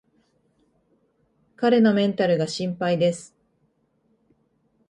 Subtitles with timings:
[1.55, 3.35] 彼のメンタルが心配です